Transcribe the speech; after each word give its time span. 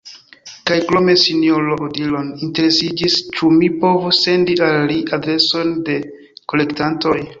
Kaj 0.69 0.75
krome 0.91 1.13
Sinjoro 1.23 1.75
Odilon 1.87 2.31
interesiĝis, 2.47 3.17
ĉu 3.37 3.49
mi 3.59 3.69
povus 3.85 4.23
sendi 4.29 4.57
al 4.69 4.81
li 4.93 4.99
adresojn 5.19 5.75
de 5.91 5.99
kolektantoj. 6.55 7.19